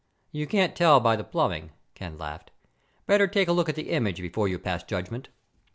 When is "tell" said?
0.75-0.99